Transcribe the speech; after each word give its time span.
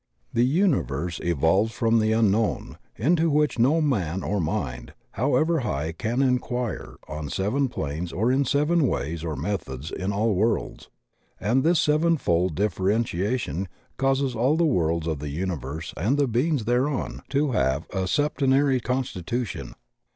The 0.33 0.43
universe 0.47 1.19
evolves 1.23 1.73
from 1.73 1.99
the 1.99 2.11
unknown, 2.11 2.79
into 2.95 3.29
which 3.29 3.59
no 3.59 3.81
man 3.81 4.23
or 4.23 4.39
mind, 4.41 4.93
however 5.11 5.59
high, 5.59 5.91
can 5.91 6.23
inquire, 6.23 6.95
on 7.07 7.29
seven 7.29 7.69
planes 7.69 8.11
or 8.11 8.31
in 8.31 8.43
seven 8.43 8.87
ways 8.87 9.23
or 9.23 9.35
methods 9.35 9.91
in 9.91 10.11
all 10.11 10.33
worlds, 10.33 10.89
and 11.39 11.63
this 11.63 11.79
sevenfold 11.79 12.55
dilBEerentiation 12.55 13.67
causes 13.97 14.35
all 14.35 14.57
the 14.57 14.65
worlds 14.65 15.05
of 15.05 15.19
the 15.19 15.29
universe 15.29 15.93
and 15.95 16.17
the 16.17 16.27
beings 16.27 16.65
thereon 16.65 17.21
to 17.29 17.51
have 17.51 17.85
a 17.91 18.07
septe 18.07 18.41
nary 18.49 18.79
constitution. 18.79 19.75